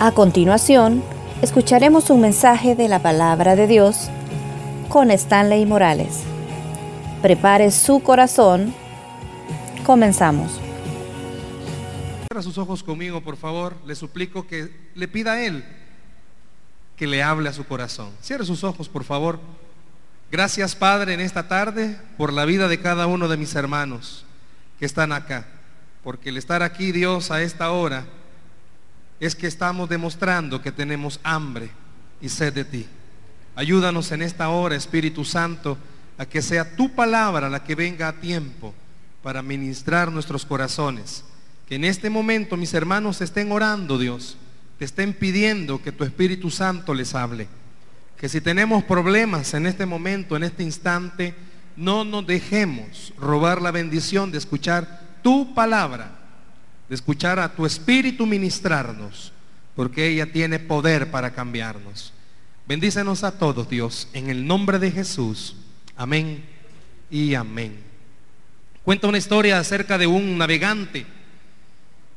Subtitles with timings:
[0.00, 1.02] A continuación,
[1.42, 4.10] escucharemos un mensaje de la palabra de Dios
[4.88, 6.20] con Stanley Morales.
[7.20, 8.72] Prepare su corazón.
[9.84, 10.52] Comenzamos.
[12.30, 13.74] Cierra sus ojos conmigo, por favor.
[13.88, 15.64] Le suplico que le pida a Él
[16.96, 18.10] que le hable a su corazón.
[18.22, 19.40] Cierre sus ojos, por favor.
[20.30, 24.24] Gracias, Padre, en esta tarde por la vida de cada uno de mis hermanos
[24.78, 25.48] que están acá.
[26.04, 28.06] Porque el estar aquí, Dios, a esta hora,
[29.20, 31.70] es que estamos demostrando que tenemos hambre
[32.20, 32.86] y sed de ti.
[33.54, 35.76] Ayúdanos en esta hora, Espíritu Santo,
[36.16, 38.74] a que sea tu palabra la que venga a tiempo
[39.22, 41.24] para ministrar nuestros corazones.
[41.68, 44.36] Que en este momento mis hermanos estén orando, Dios,
[44.78, 47.48] te estén pidiendo que tu Espíritu Santo les hable.
[48.16, 51.34] Que si tenemos problemas en este momento, en este instante,
[51.76, 56.17] no nos dejemos robar la bendición de escuchar tu palabra
[56.88, 59.32] de escuchar a tu espíritu ministrarnos,
[59.76, 62.12] porque ella tiene poder para cambiarnos.
[62.66, 65.56] Bendícenos a todos, Dios, en el nombre de Jesús.
[65.96, 66.44] Amén
[67.10, 67.78] y amén.
[68.84, 71.06] Cuenta una historia acerca de un navegante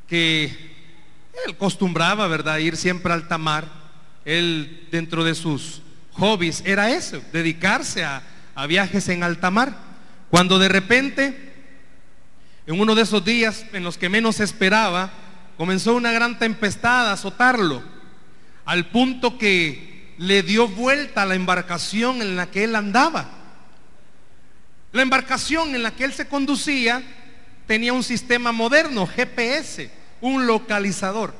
[0.08, 3.66] que él acostumbraba, ¿verdad?, ir siempre al tamar.
[4.24, 5.82] Él, dentro de sus
[6.12, 8.22] hobbies, era eso, dedicarse a,
[8.54, 9.76] a viajes en alta mar.
[10.30, 11.51] Cuando de repente
[12.66, 15.10] en uno de esos días en los que menos esperaba,
[15.56, 17.82] comenzó una gran tempestad a azotarlo,
[18.64, 23.28] al punto que le dio vuelta a la embarcación en la que él andaba.
[24.92, 27.02] La embarcación en la que él se conducía
[27.66, 31.34] tenía un sistema moderno, GPS, un localizador.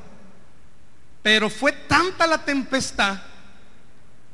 [1.21, 3.21] Pero fue tanta la tempestad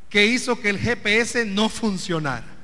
[0.09, 2.58] que hizo que el GPS no funcionara.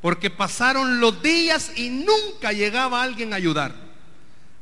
[0.00, 3.74] Porque pasaron los días y nunca llegaba alguien a ayudar.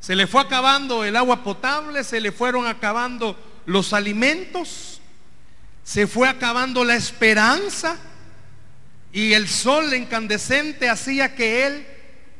[0.00, 5.00] Se le fue acabando el agua potable, se le fueron acabando los alimentos,
[5.82, 7.98] se fue acabando la esperanza
[9.12, 11.86] y el sol incandescente hacía que él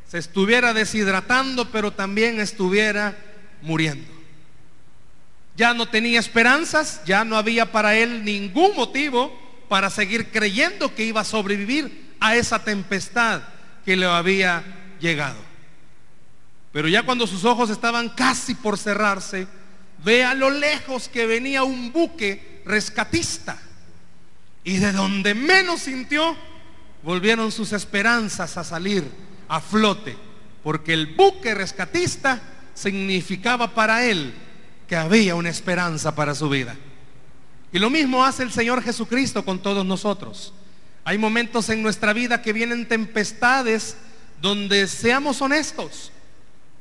[0.07, 3.17] se estuviera deshidratando, pero también estuviera
[3.61, 4.07] muriendo.
[5.57, 11.03] Ya no tenía esperanzas, ya no había para él ningún motivo para seguir creyendo que
[11.03, 13.41] iba a sobrevivir a esa tempestad
[13.85, 14.63] que le había
[14.99, 15.39] llegado.
[16.71, 19.47] Pero ya cuando sus ojos estaban casi por cerrarse,
[20.03, 23.57] ve a lo lejos que venía un buque rescatista.
[24.63, 26.35] Y de donde menos sintió,
[27.03, 29.03] volvieron sus esperanzas a salir
[29.47, 30.17] a flote,
[30.63, 32.41] porque el buque rescatista
[32.73, 34.33] significaba para él
[34.87, 36.75] que había una esperanza para su vida.
[37.71, 40.53] Y lo mismo hace el Señor Jesucristo con todos nosotros.
[41.07, 43.95] Hay momentos en nuestra vida que vienen tempestades
[44.41, 46.11] donde seamos honestos.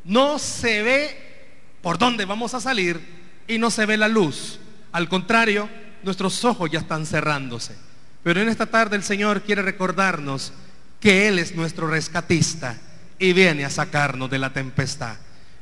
[0.03, 1.17] No se ve
[1.81, 3.01] por dónde vamos a salir
[3.47, 4.59] y no se ve la luz.
[4.91, 5.69] Al contrario,
[6.03, 7.77] nuestros ojos ya están cerrándose.
[8.25, 10.53] Pero en esta tarde el Señor quiere recordarnos
[10.99, 12.77] que Él es nuestro rescatista
[13.21, 15.15] y viene a sacarnos de la tempestad.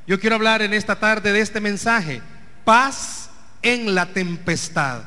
[0.07, 2.23] Yo quiero hablar en esta tarde de este mensaje.
[2.65, 3.29] Paz
[3.61, 5.03] en la tempestad.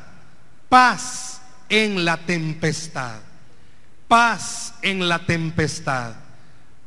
[0.68, 3.26] Paz en la tempestad
[4.08, 6.14] paz en la tempestad.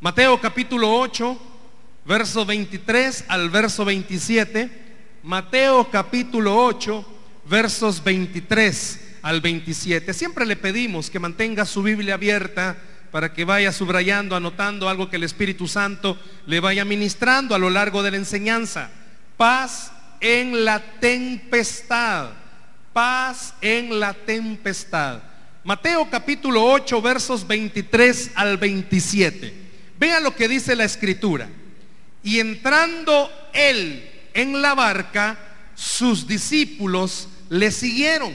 [0.01, 1.39] Mateo capítulo 8,
[2.03, 4.69] verso 23 al verso 27.
[5.23, 7.05] Mateo capítulo 8,
[7.45, 10.13] versos 23 al 27.
[10.13, 12.75] Siempre le pedimos que mantenga su Biblia abierta
[13.11, 16.17] para que vaya subrayando, anotando algo que el Espíritu Santo
[16.47, 18.89] le vaya ministrando a lo largo de la enseñanza.
[19.37, 22.31] Paz en la tempestad.
[22.93, 25.30] Paz en la tempestad.
[25.63, 29.53] Mateo capítulo 8 versos 23 al 27.
[29.99, 31.47] Vean lo que dice la escritura.
[32.23, 35.37] Y entrando él en la barca,
[35.75, 38.33] sus discípulos le siguieron.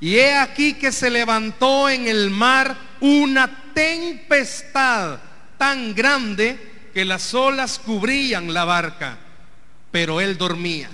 [0.00, 5.20] Y he aquí que se levantó en el mar una tempestad
[5.56, 6.58] tan grande
[6.92, 9.18] que las olas cubrían la barca,
[9.92, 10.90] pero él dormía.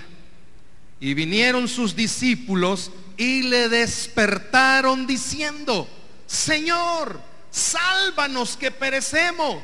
[1.00, 5.88] Y vinieron sus discípulos y le despertaron diciendo,
[6.26, 7.20] Señor,
[7.50, 9.62] sálvanos que perecemos.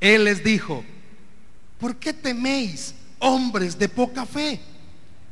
[0.00, 0.84] Él les dijo,
[1.78, 4.60] ¿por qué teméis, hombres de poca fe?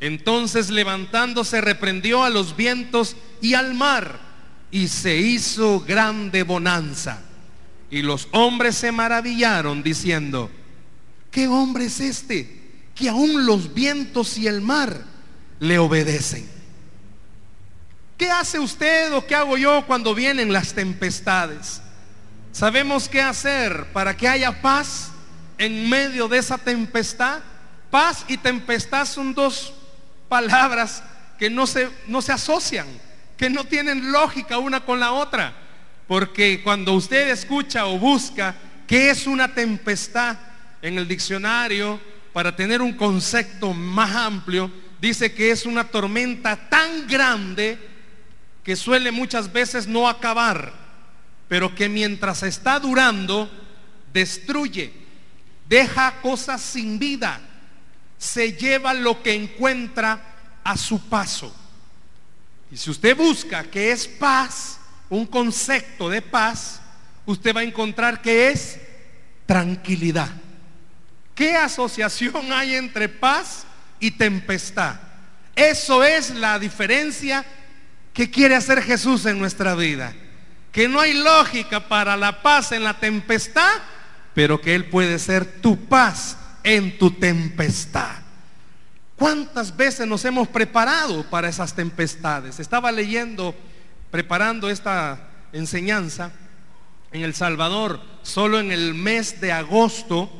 [0.01, 4.19] Entonces levantándose reprendió a los vientos y al mar
[4.73, 7.23] y se hizo grande bonanza.
[7.91, 10.51] Y los hombres se maravillaron diciendo,
[11.31, 12.61] ¿qué hombre es este
[12.95, 15.05] que aún los vientos y el mar
[15.61, 16.62] le obedecen?
[18.23, 21.83] ¿Qué hace usted o qué hago yo cuando vienen las tempestades?
[22.53, 25.11] ¿Sabemos qué hacer para que haya paz
[25.59, 27.41] en medio de esa tempestad?
[27.91, 29.75] Paz y tempestad son dos
[30.29, 31.03] palabras
[31.37, 32.87] que no se, no se asocian,
[33.37, 35.53] que no tienen lógica una con la otra.
[36.07, 38.55] Porque cuando usted escucha o busca
[38.87, 40.37] qué es una tempestad
[40.81, 42.01] en el diccionario,
[42.33, 44.71] para tener un concepto más amplio,
[45.01, 47.91] dice que es una tormenta tan grande
[48.63, 50.73] que suele muchas veces no acabar,
[51.49, 53.51] pero que mientras está durando,
[54.13, 54.93] destruye,
[55.69, 57.41] deja cosas sin vida,
[58.19, 61.55] se lleva lo que encuentra a su paso.
[62.71, 64.79] Y si usted busca que es paz,
[65.11, 66.81] un concepto de paz,
[67.27, 68.79] usted va a encontrar que es
[69.45, 70.31] tranquilidad.
[71.35, 73.65] ¿Qué asociación hay entre paz
[73.99, 74.97] y tempestad?
[75.55, 77.45] Eso es la diferencia
[78.13, 80.15] que quiere hacer Jesús en nuestra vida.
[80.71, 83.73] Que no hay lógica para la paz en la tempestad,
[84.35, 88.17] pero que Él puede ser tu paz en tu tempestad.
[89.17, 92.59] ¿Cuántas veces nos hemos preparado para esas tempestades?
[92.59, 93.55] Estaba leyendo,
[94.11, 96.33] preparando esta enseñanza
[97.13, 100.31] en El Salvador, solo en el mes de agosto,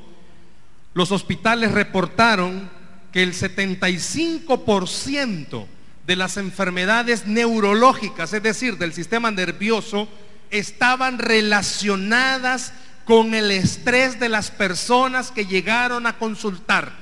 [0.95, 2.71] los hospitales reportaron
[3.13, 5.67] que el 75%
[6.13, 10.07] de las enfermedades neurológicas, es decir, del sistema nervioso,
[10.51, 12.75] estaban relacionadas
[13.07, 16.93] con el estrés de las personas que llegaron a consultar.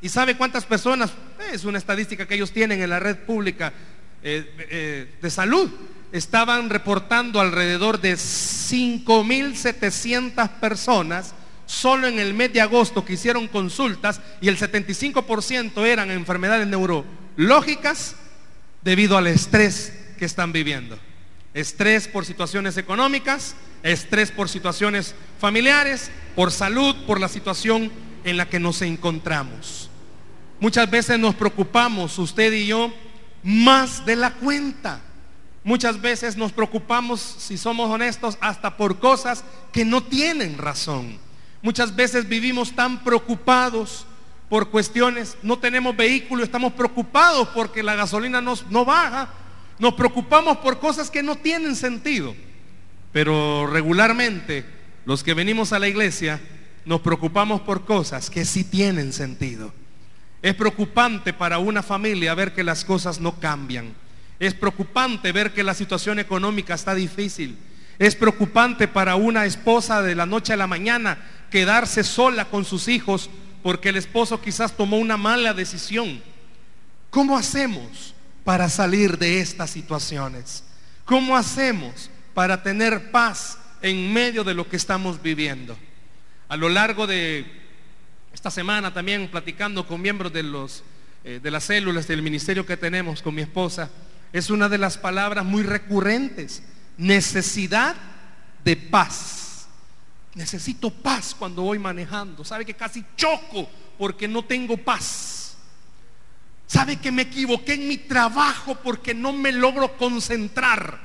[0.00, 1.10] ¿Y sabe cuántas personas?
[1.52, 3.72] Es una estadística que ellos tienen en la red pública
[4.22, 5.68] eh, eh, de salud.
[6.12, 11.34] Estaban reportando alrededor de 5.700 personas
[11.66, 18.14] solo en el mes de agosto que hicieron consultas y el 75% eran enfermedades neurológicas
[18.82, 20.98] debido al estrés que están viviendo.
[21.54, 27.92] Estrés por situaciones económicas, estrés por situaciones familiares, por salud, por la situación
[28.24, 29.90] en la que nos encontramos.
[30.60, 32.92] Muchas veces nos preocupamos, usted y yo,
[33.42, 35.00] más de la cuenta.
[35.64, 41.18] Muchas veces nos preocupamos, si somos honestos, hasta por cosas que no tienen razón.
[41.62, 44.06] Muchas veces vivimos tan preocupados
[44.52, 49.30] por cuestiones, no tenemos vehículo, estamos preocupados porque la gasolina no baja,
[49.78, 52.34] nos preocupamos por cosas que no tienen sentido.
[53.12, 54.66] Pero regularmente
[55.06, 56.38] los que venimos a la iglesia
[56.84, 59.72] nos preocupamos por cosas que sí tienen sentido.
[60.42, 63.94] Es preocupante para una familia ver que las cosas no cambian.
[64.38, 67.56] Es preocupante ver que la situación económica está difícil.
[67.98, 71.16] Es preocupante para una esposa de la noche a la mañana
[71.50, 73.30] quedarse sola con sus hijos
[73.62, 76.22] porque el esposo quizás tomó una mala decisión.
[77.10, 78.14] ¿Cómo hacemos
[78.44, 80.64] para salir de estas situaciones?
[81.04, 85.76] ¿Cómo hacemos para tener paz en medio de lo que estamos viviendo?
[86.48, 87.46] A lo largo de
[88.32, 90.82] esta semana también platicando con miembros de, los,
[91.24, 93.90] eh, de las células del ministerio que tenemos con mi esposa,
[94.32, 96.62] es una de las palabras muy recurrentes.
[96.96, 97.94] Necesidad
[98.64, 99.41] de paz.
[100.34, 102.44] Necesito paz cuando voy manejando.
[102.44, 103.68] Sabe que casi choco
[103.98, 105.56] porque no tengo paz.
[106.66, 110.98] Sabe que me equivoqué en mi trabajo porque no me logro concentrar.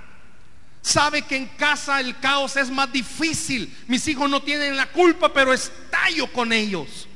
[0.82, 3.76] Sabe que en casa el caos es más difícil.
[3.88, 7.10] Mis hijos no tienen la culpa, pero estallo con ellos.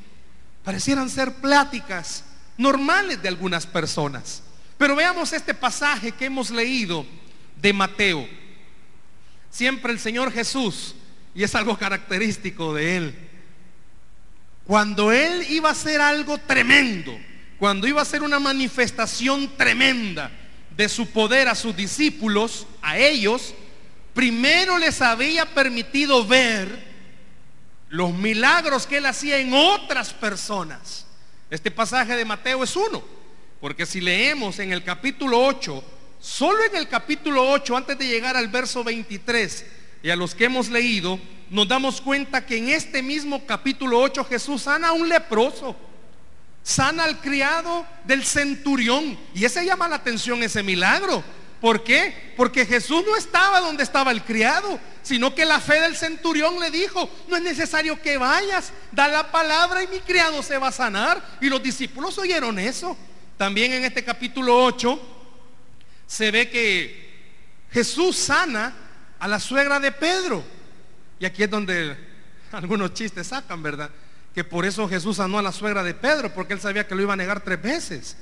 [0.62, 2.24] Parecieran ser pláticas
[2.58, 4.42] normales de algunas personas.
[4.76, 7.06] Pero veamos este pasaje que hemos leído
[7.56, 8.28] de Mateo.
[9.48, 10.94] Siempre el Señor Jesús,
[11.34, 13.14] y es algo característico de Él,
[14.66, 17.18] cuando Él iba a hacer algo tremendo,
[17.58, 20.30] cuando iba a hacer una manifestación tremenda
[20.76, 23.54] de su poder a sus discípulos, a ellos,
[24.14, 26.92] primero les había permitido ver
[27.88, 31.06] los milagros que él hacía en otras personas.
[31.50, 33.02] Este pasaje de Mateo es uno,
[33.60, 35.84] porque si leemos en el capítulo 8,
[36.18, 39.66] solo en el capítulo 8, antes de llegar al verso 23,
[40.02, 41.18] y a los que hemos leído,
[41.50, 45.76] nos damos cuenta que en este mismo capítulo 8 Jesús sana a un leproso,
[46.62, 51.22] sana al criado del centurión, y ese llama la atención ese milagro.
[51.60, 52.32] ¿Por qué?
[52.36, 56.72] Porque Jesús no estaba donde estaba el criado, sino que la fe del centurión le
[56.72, 60.72] dijo, no es necesario que vayas, da la palabra y mi criado se va a
[60.72, 61.22] sanar.
[61.40, 62.96] Y los discípulos oyeron eso.
[63.36, 65.00] También en este capítulo 8
[66.06, 67.12] se ve que
[67.70, 68.74] Jesús sana
[69.22, 70.42] a la suegra de Pedro.
[71.20, 71.96] Y aquí es donde
[72.52, 73.88] algunos chistes sacan, ¿verdad?
[74.34, 77.02] Que por eso Jesús sanó a la suegra de Pedro, porque él sabía que lo
[77.02, 78.16] iba a negar tres veces.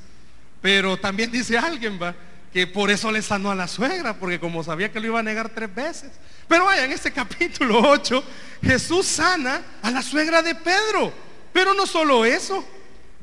[0.61, 2.14] Pero también dice alguien, va,
[2.52, 5.23] que por eso le sanó a la suegra, porque como sabía que lo iba a
[5.23, 6.11] negar tres veces.
[6.47, 8.23] Pero vaya, en este capítulo 8,
[8.62, 11.14] Jesús sana a la suegra de Pedro.
[11.50, 12.62] Pero no solo eso,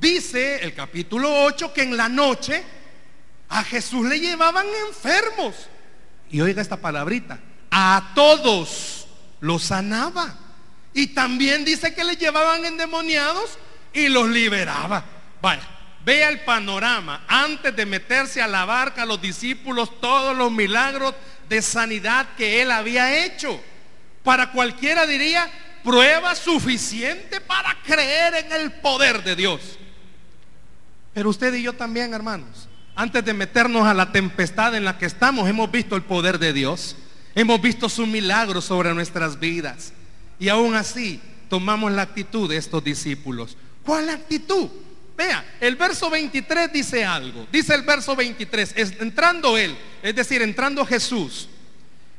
[0.01, 2.63] dice el capítulo 8 que en la noche
[3.49, 5.69] A Jesús le llevaban enfermos.
[6.31, 7.39] Y oiga esta palabrita,
[7.79, 9.05] a todos
[9.39, 10.35] los sanaba.
[10.95, 13.59] Y también dice que le llevaban endemoniados
[13.93, 15.05] y los liberaba.
[15.39, 15.61] Vaya,
[16.03, 17.23] vea el panorama.
[17.27, 21.13] Antes de meterse a la barca, los discípulos, todos los milagros
[21.47, 23.61] de sanidad que él había hecho.
[24.23, 25.47] Para cualquiera diría,
[25.83, 29.77] prueba suficiente para creer en el poder de Dios.
[31.13, 35.05] Pero usted y yo también, hermanos, antes de meternos a la tempestad en la que
[35.05, 36.95] estamos, hemos visto el poder de Dios.
[37.37, 39.93] Hemos visto su milagro sobre nuestras vidas.
[40.39, 43.55] Y aún así tomamos la actitud de estos discípulos.
[43.83, 44.67] ¿Cuál actitud?
[45.15, 47.45] Vea, el verso 23 dice algo.
[47.51, 51.47] Dice el verso 23, entrando él, es decir, entrando Jesús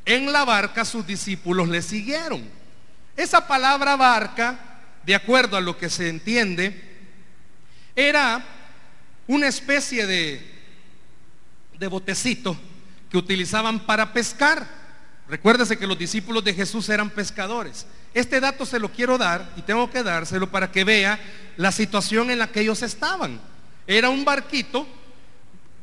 [0.05, 2.49] en la barca, sus discípulos le siguieron.
[3.17, 4.57] Esa palabra barca,
[5.05, 6.81] de acuerdo a lo que se entiende,
[7.97, 8.45] era
[9.27, 10.49] una especie de,
[11.77, 12.57] de botecito
[13.11, 14.78] que utilizaban para pescar.
[15.29, 17.87] Recuérdese que los discípulos de Jesús eran pescadores.
[18.15, 21.21] Este dato se lo quiero dar y tengo que dárselo para que vea
[21.57, 23.39] la situación en la que ellos estaban.
[23.87, 24.87] Era un barquito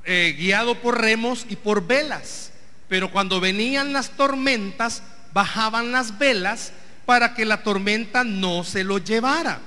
[0.04, 2.52] eh, guiado por remos y por velas.
[2.88, 6.72] Pero cuando venían las tormentas, bajaban las velas
[7.06, 9.60] para que la tormenta no se lo llevara.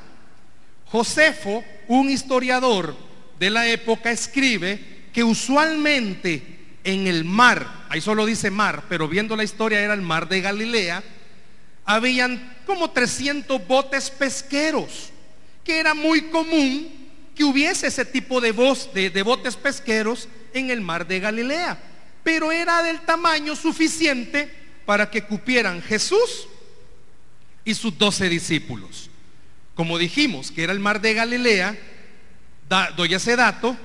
[0.86, 2.96] Josefo, un historiador
[3.38, 9.36] de la época, escribe que usualmente en el mar, ahí solo dice mar, pero viendo
[9.36, 11.02] la historia era el mar de Galilea,
[11.84, 15.10] habían como 300 botes pesqueros,
[15.64, 18.52] que era muy común que hubiese ese tipo de,
[19.10, 21.78] de, botes pesqueros en el mar de Galilea,
[22.22, 24.52] pero era del tamaño suficiente
[24.84, 26.48] para que cupieran Jesús
[27.64, 29.08] y sus doce discípulos.
[29.74, 31.78] Como dijimos que era el mar de Galilea,
[32.96, 33.76] doy ese dato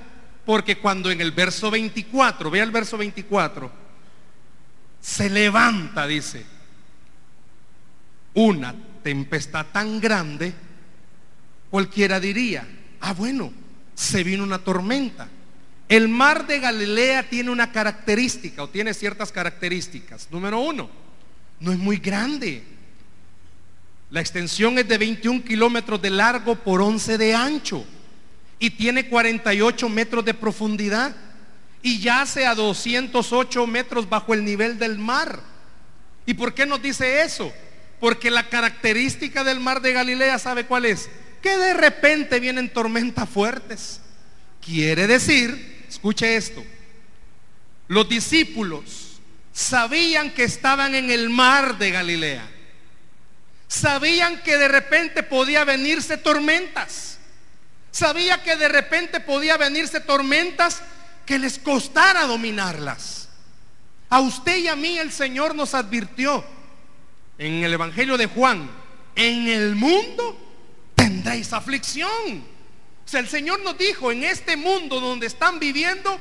[0.46, 3.83] porque cuando en el verso 24, vea el verso 24,
[5.04, 6.46] se levanta, dice,
[8.36, 10.54] una tempestad tan grande,
[11.70, 12.66] cualquiera diría,
[13.02, 13.52] ah bueno,
[13.94, 15.28] se vino una tormenta.
[15.90, 20.30] El mar de Galilea tiene una característica o tiene ciertas características.
[20.32, 20.90] Número uno,
[21.60, 22.64] no es muy grande.
[24.10, 27.86] La extensión es de 21 kilómetros de largo por 11 de ancho
[28.58, 31.14] y tiene 48 metros de profundidad
[31.84, 35.42] y yace a 208 metros bajo el nivel del mar.
[36.25, 37.54] ¿Y por qué nos dice eso?
[38.00, 41.10] Porque la característica del mar de Galilea, ¿sabe cuál es?
[41.42, 44.00] Que de repente vienen tormentas fuertes.
[44.62, 46.63] Quiere decir, escuche esto,
[47.90, 49.20] los discípulos
[49.52, 52.50] sabían que estaban en el mar de Galilea.
[53.68, 57.18] Sabían que de repente podía venirse tormentas.
[57.92, 60.82] Sabía que de repente podía venirse tormentas
[61.25, 63.30] que les costara dominarlas.
[64.10, 66.44] A usted y a mí el Señor nos advirtió
[67.38, 68.70] en el Evangelio de Juan,
[69.15, 70.39] en el mundo
[70.96, 72.46] tendréis aflicción.
[73.06, 76.20] O sea, el Señor nos dijo, en este mundo donde están viviendo,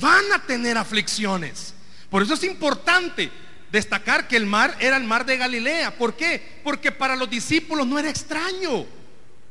[0.00, 1.74] van a tener aflicciones.
[2.10, 3.30] Por eso es importante
[3.70, 5.96] destacar que el mar era el mar de Galilea.
[5.96, 6.60] ¿Por qué?
[6.64, 8.86] Porque para los discípulos no era extraño.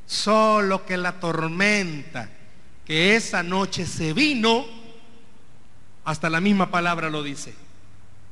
[0.05, 2.29] Solo que la tormenta
[2.86, 4.65] que esa noche se vino,
[6.03, 7.53] hasta la misma palabra lo dice,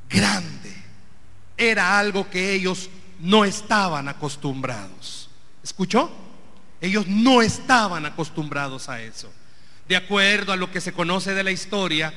[0.08, 0.82] grande
[1.56, 5.30] era algo que ellos no estaban acostumbrados.
[5.62, 6.10] ¿Escuchó?
[6.80, 9.32] Ellos no estaban acostumbrados a eso.
[9.88, 12.12] De acuerdo a lo que se conoce de la historia,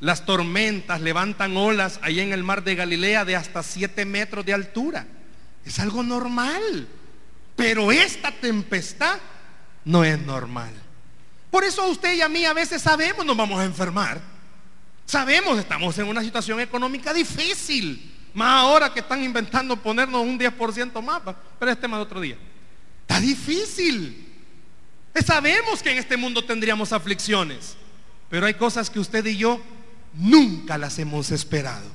[0.00, 4.54] las tormentas levantan olas ahí en el mar de Galilea de hasta 7 metros de
[4.54, 5.06] altura.
[5.64, 6.88] Es algo normal.
[7.54, 9.18] Pero esta tempestad
[9.84, 10.72] no es normal.
[11.50, 14.20] Por eso usted y a mí a veces sabemos nos vamos a enfermar.
[15.10, 18.14] Sabemos, estamos en una situación económica difícil.
[18.32, 21.20] Más ahora que están inventando ponernos un 10% más,
[21.58, 22.36] pero este más otro día.
[23.00, 24.32] Está difícil.
[25.26, 27.76] Sabemos que en este mundo tendríamos aflicciones,
[28.28, 29.60] pero hay cosas que usted y yo
[30.14, 31.88] nunca las hemos esperado.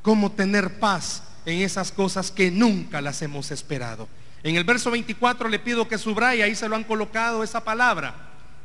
[0.00, 4.08] Como tener paz en esas cosas que nunca las hemos esperado.
[4.44, 8.14] En el verso 24 le pido que subraye, ahí se lo han colocado esa palabra.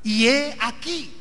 [0.04, 1.12] Y he aquí,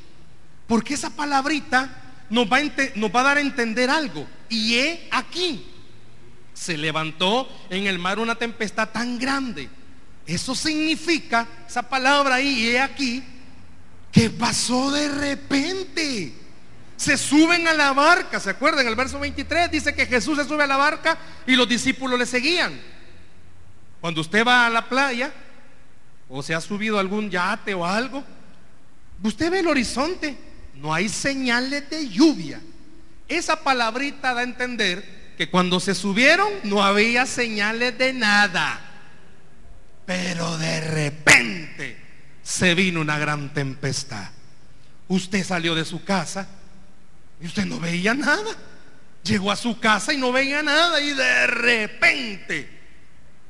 [0.66, 4.26] porque esa palabrita nos va, a dar a entender algo.
[4.48, 5.66] Y he aquí,
[6.54, 9.68] se levantó en el mar una tempestad tan grande.
[10.26, 13.22] Eso significa, esa palabra ahí, he aquí,
[14.10, 16.32] que pasó de repente.
[16.96, 18.86] Se suben a la barca, ¿se acuerdan?
[18.86, 22.24] El verso 23 dice que Jesús se sube a la barca y los discípulos le
[22.24, 22.80] seguían.
[24.00, 25.32] Cuando usted va a la playa
[26.28, 28.24] o se ha subido algún yate o algo,
[29.22, 30.45] usted ve el horizonte
[30.76, 32.60] no hay señales de lluvia.
[33.28, 38.80] Esa palabrita da a entender que cuando se subieron no había señales de nada.
[40.04, 41.96] Pero de repente
[42.42, 44.30] se vino una gran tempestad.
[45.08, 46.48] Usted salió de su casa
[47.40, 48.50] y usted no veía nada.
[49.24, 52.70] Llegó a su casa y no veía nada y de repente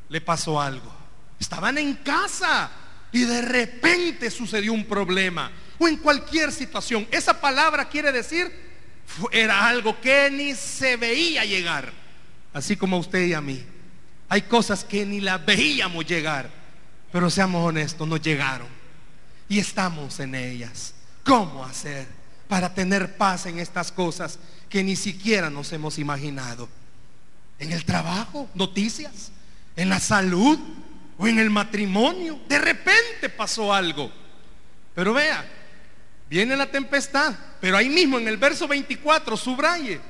[0.08, 0.94] le pasó algo.
[1.38, 2.70] Estaban en casa
[3.12, 7.06] y de repente sucedió un problema o en cualquier situación.
[7.10, 8.52] Esa palabra quiere decir,
[9.32, 11.92] era algo que ni se veía llegar,
[12.52, 13.64] así como a usted y a mí.
[14.28, 16.50] Hay cosas que ni las veíamos llegar,
[17.12, 18.68] pero seamos honestos, no llegaron.
[19.48, 20.94] Y estamos en ellas.
[21.24, 22.06] ¿Cómo hacer
[22.48, 26.68] para tener paz en estas cosas que ni siquiera nos hemos imaginado?
[27.58, 29.30] En el trabajo, noticias,
[29.76, 30.58] en la salud
[31.18, 32.40] o en el matrimonio.
[32.48, 34.10] De repente pasó algo.
[34.94, 35.44] Pero vea,
[36.28, 40.00] Viene la tempestad, pero ahí mismo en el verso 24, subraye.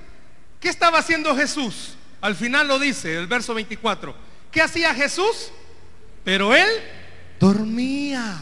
[0.61, 1.95] ¿Qué estaba haciendo Jesús?
[2.21, 4.15] Al final lo dice el verso 24.
[4.51, 5.51] ¿Qué hacía Jesús?
[6.25, 6.69] Pero él
[7.39, 8.37] dormía.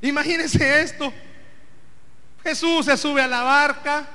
[0.00, 1.12] Imagínense esto.
[2.42, 4.08] Jesús se sube a la barca.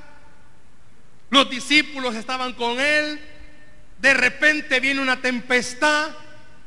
[1.30, 3.20] Los discípulos estaban con él.
[3.98, 6.10] De repente viene una tempestad.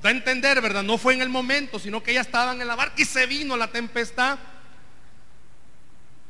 [0.02, 0.84] Da a entender, ¿verdad?
[0.84, 3.58] No fue en el momento, sino que ya estaban en la barca y se vino
[3.58, 4.40] la tempestad.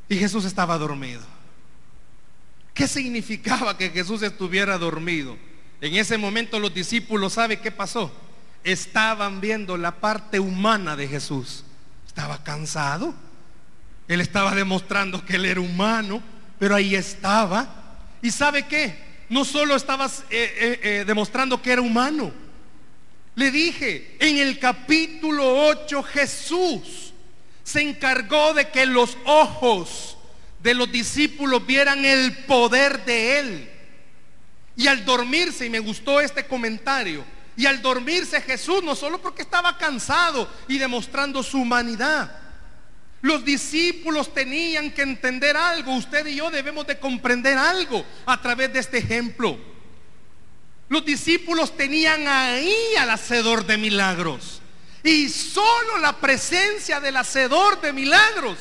[0.09, 1.21] Y Jesús estaba dormido.
[2.73, 5.37] ¿Qué significaba que Jesús estuviera dormido?
[5.81, 8.11] En ese momento los discípulos, ¿sabe qué pasó?
[8.63, 11.63] Estaban viendo la parte humana de Jesús.
[12.07, 13.13] Estaba cansado.
[14.07, 16.23] Él estaba demostrando que él era humano,
[16.57, 17.97] pero ahí estaba.
[18.21, 18.97] ¿Y sabe qué?
[19.29, 22.31] No solo estaba eh, eh, eh, demostrando que era humano.
[23.35, 27.08] Le dije, en el capítulo 8 Jesús
[27.69, 30.17] se encargó de que los ojos
[30.63, 33.69] de los discípulos vieran el poder de Él.
[34.75, 37.23] Y al dormirse, y me gustó este comentario,
[37.55, 42.39] y al dormirse Jesús, no solo porque estaba cansado y demostrando su humanidad,
[43.21, 48.73] los discípulos tenían que entender algo, usted y yo debemos de comprender algo a través
[48.73, 49.59] de este ejemplo.
[50.87, 54.58] Los discípulos tenían ahí al hacedor de milagros.
[55.03, 58.57] Y solo la presencia del hacedor de milagros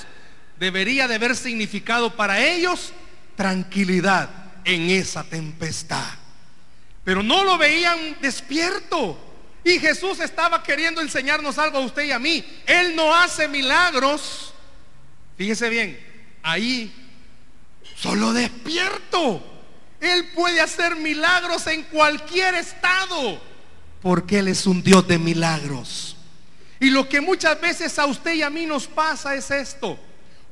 [0.58, 2.92] debería de haber significado para ellos
[3.36, 4.28] tranquilidad
[4.64, 6.04] en esa tempestad.
[7.04, 9.18] Pero no lo veían despierto.
[9.64, 12.44] Y Jesús estaba queriendo enseñarnos algo a usted y a mí.
[12.66, 14.52] Él no hace milagros.
[15.36, 15.98] Fíjese bien,
[16.42, 16.92] ahí
[17.96, 19.42] solo despierto.
[20.00, 23.40] Él puede hacer milagros en cualquier estado.
[24.00, 26.17] Porque Él es un Dios de milagros.
[26.80, 29.98] Y lo que muchas veces a usted y a mí nos pasa es esto.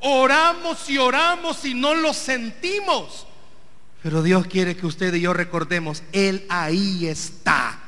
[0.01, 3.27] Oramos y oramos y no lo sentimos.
[4.03, 7.81] Pero Dios quiere que usted y yo recordemos, Él ahí está.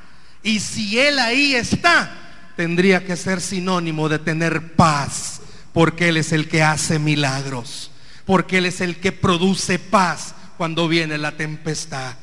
[0.42, 5.40] Y si Él ahí está, tendría que ser sinónimo de tener paz,
[5.72, 7.90] porque Él es el que hace milagros,
[8.24, 12.16] porque Él es el que produce paz cuando viene la tempestad.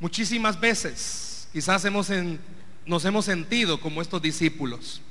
[0.00, 2.38] Muchísimas veces, quizás hemos en,
[2.86, 5.02] nos hemos sentido como estos discípulos.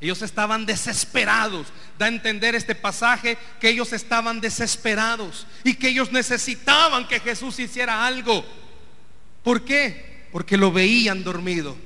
[0.00, 1.66] Ellos estaban desesperados.
[1.98, 7.58] Da a entender este pasaje que ellos estaban desesperados y que ellos necesitaban que Jesús
[7.58, 8.44] hiciera algo.
[9.44, 10.26] ¿Por qué?
[10.32, 11.76] Porque lo veían dormido.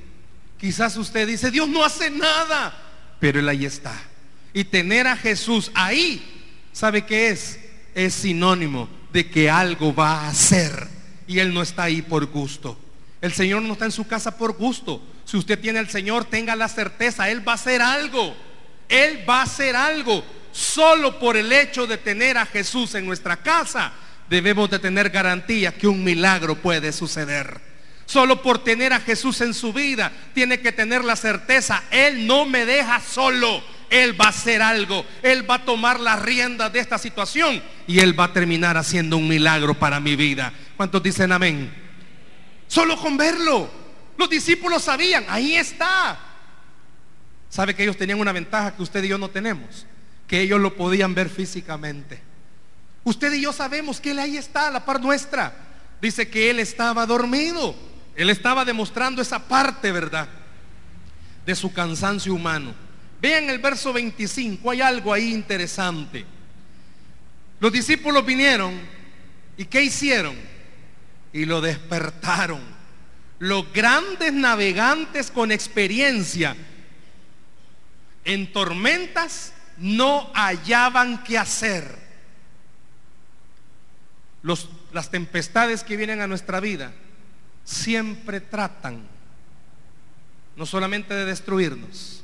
[0.57, 2.73] Quizás usted dice, Dios no hace nada,
[3.19, 3.93] pero Él ahí está.
[4.53, 6.23] Y tener a Jesús ahí,
[6.71, 7.59] ¿sabe qué es?
[7.93, 10.87] Es sinónimo de que algo va a hacer.
[11.27, 12.79] Y Él no está ahí por gusto.
[13.25, 15.01] El Señor no está en su casa por gusto.
[15.25, 18.35] Si usted tiene al Señor, tenga la certeza, Él va a hacer algo.
[18.87, 20.23] Él va a hacer algo.
[20.51, 23.93] Solo por el hecho de tener a Jesús en nuestra casa,
[24.29, 27.59] debemos de tener garantía que un milagro puede suceder.
[28.05, 32.45] Solo por tener a Jesús en su vida, tiene que tener la certeza, Él no
[32.45, 33.63] me deja solo.
[33.89, 35.03] Él va a hacer algo.
[35.23, 39.17] Él va a tomar las riendas de esta situación y Él va a terminar haciendo
[39.17, 40.53] un milagro para mi vida.
[40.77, 41.84] ¿Cuántos dicen amén?
[42.67, 43.69] Solo con verlo.
[44.17, 46.19] Los discípulos sabían, ahí está.
[47.49, 49.85] ¿Sabe que ellos tenían una ventaja que usted y yo no tenemos?
[50.27, 52.21] Que ellos lo podían ver físicamente.
[53.03, 55.53] Usted y yo sabemos que Él ahí está, a la par nuestra.
[56.01, 57.75] Dice que Él estaba dormido.
[58.15, 60.27] Él estaba demostrando esa parte, ¿verdad?
[61.45, 62.73] De su cansancio humano.
[63.21, 66.25] Vean el verso 25, hay algo ahí interesante.
[67.59, 68.73] Los discípulos vinieron
[69.57, 70.35] y ¿qué hicieron?
[71.35, 72.61] Y lo despertaron.
[73.39, 76.55] Los grandes navegantes con experiencia
[78.23, 82.05] en tormentas no hallaban qué hacer.
[84.93, 86.93] las tempestades que vienen a nuestra vida
[87.65, 89.05] siempre tratan
[90.55, 92.23] no solamente de destruirnos,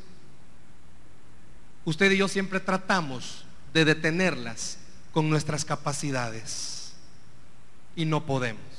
[1.83, 3.43] usted y yo siempre tratamos
[3.73, 4.77] de detenerlas
[5.11, 6.93] con nuestras capacidades
[7.93, 8.70] y no podemos.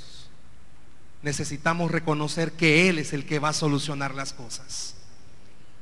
[1.23, 4.97] Necesitamos reconocer que Él es el que va a solucionar las cosas.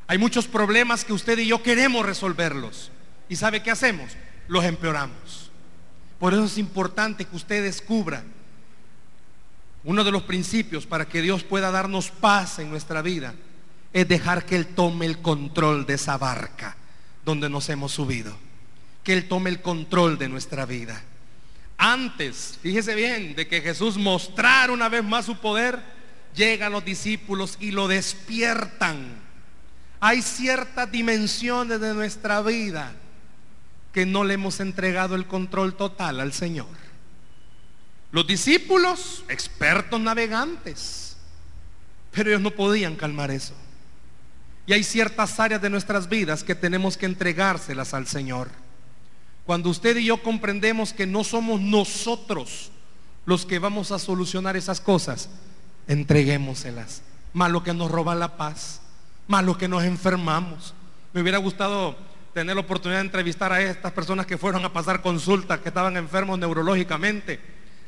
[0.07, 2.90] Hay muchos problemas que usted y yo queremos resolverlos.
[3.29, 4.12] ¿Y sabe qué hacemos?
[4.48, 5.50] Los empeoramos.
[6.18, 8.24] Por eso es importante que usted descubra
[9.85, 13.35] uno de los principios para que Dios pueda darnos paz en nuestra vida
[13.92, 16.76] es dejar que Él tome el control de esa barca
[17.24, 18.37] donde nos hemos subido.
[19.03, 21.03] Que Él tome el control de nuestra vida.
[21.83, 25.81] Antes, fíjese bien, de que Jesús mostrara una vez más su poder,
[26.35, 29.14] llegan los discípulos y lo despiertan.
[29.99, 32.93] Hay ciertas dimensiones de nuestra vida
[33.95, 36.69] que no le hemos entregado el control total al Señor.
[38.12, 41.16] Los discípulos, expertos navegantes,
[42.11, 43.55] pero ellos no podían calmar eso.
[44.66, 48.51] Y hay ciertas áreas de nuestras vidas que tenemos que entregárselas al Señor.
[49.51, 52.71] Cuando usted y yo comprendemos que no somos nosotros
[53.27, 55.29] los que vamos a solucionar esas cosas,
[55.89, 57.03] entreguémoselas.
[57.33, 58.81] Malo que nos roba la paz,
[59.27, 60.73] malo que nos enfermamos.
[61.13, 61.97] Me hubiera gustado
[62.33, 65.97] tener la oportunidad de entrevistar a estas personas que fueron a pasar consultas, que estaban
[65.97, 67.41] enfermos neurológicamente.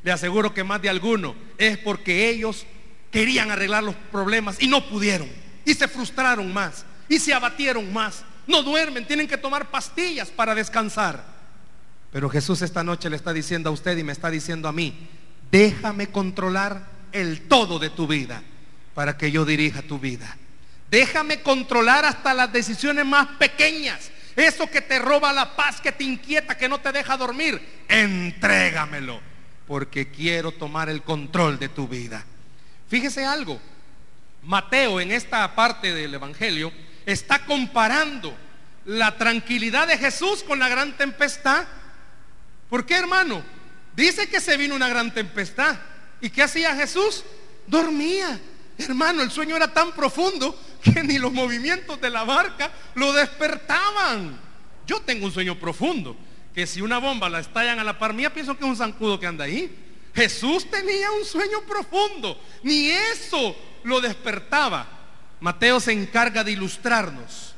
[0.02, 2.66] Le aseguro que más de alguno es porque ellos
[3.12, 5.28] querían arreglar los problemas y no pudieron.
[5.64, 6.84] Y se frustraron más.
[7.08, 8.24] Y se abatieron más.
[8.48, 11.30] No duermen, tienen que tomar pastillas para descansar.
[12.12, 15.08] Pero Jesús esta noche le está diciendo a usted y me está diciendo a mí,
[15.50, 18.42] déjame controlar el todo de tu vida
[18.94, 20.36] para que yo dirija tu vida.
[20.90, 24.10] Déjame controlar hasta las decisiones más pequeñas.
[24.36, 29.20] Eso que te roba la paz, que te inquieta, que no te deja dormir, entrégamelo,
[29.66, 32.24] porque quiero tomar el control de tu vida.
[32.88, 33.58] Fíjese algo,
[34.42, 36.72] Mateo en esta parte del Evangelio
[37.06, 38.36] está comparando
[38.84, 41.64] la tranquilidad de Jesús con la gran tempestad.
[42.72, 43.42] ¿Por qué, hermano?
[43.94, 45.78] Dice que se vino una gran tempestad.
[46.22, 47.22] ¿Y qué hacía Jesús?
[47.66, 48.40] Dormía.
[48.78, 54.40] Hermano, el sueño era tan profundo que ni los movimientos de la barca lo despertaban.
[54.86, 56.16] Yo tengo un sueño profundo,
[56.54, 59.20] que si una bomba la estallan a la par mía, pienso que es un zancudo
[59.20, 59.70] que anda ahí.
[60.14, 63.54] Jesús tenía un sueño profundo, ni eso
[63.84, 64.88] lo despertaba.
[65.40, 67.54] Mateo se encarga de ilustrarnos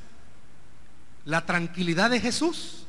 [1.24, 2.83] la tranquilidad de Jesús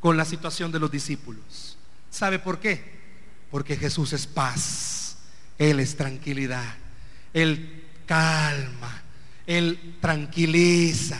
[0.00, 1.76] con la situación de los discípulos.
[2.10, 2.98] ¿Sabe por qué?
[3.50, 5.18] Porque Jesús es paz,
[5.58, 6.74] Él es tranquilidad,
[7.32, 9.02] Él calma,
[9.46, 11.18] Él tranquiliza.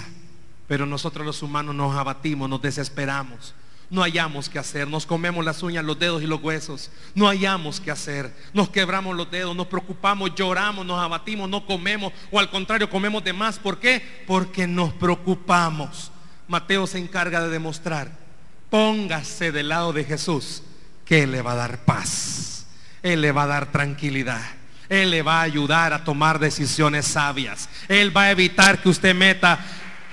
[0.66, 3.54] Pero nosotros los humanos nos abatimos, nos desesperamos
[3.90, 7.80] no hallamos que hacer, nos comemos las uñas, los dedos y los huesos, no hallamos
[7.80, 12.50] que hacer, nos quebramos los dedos, nos preocupamos, lloramos, nos abatimos, no comemos o al
[12.50, 13.58] contrario comemos de más.
[13.58, 14.24] ¿Por qué?
[14.26, 16.12] Porque nos preocupamos.
[16.46, 18.16] Mateo se encarga de demostrar,
[18.70, 20.62] póngase del lado de Jesús,
[21.04, 22.66] que Él le va a dar paz,
[23.02, 24.42] Él le va a dar tranquilidad.
[24.88, 27.68] Él le va a ayudar a tomar decisiones sabias.
[27.88, 29.58] Él va a evitar que usted meta,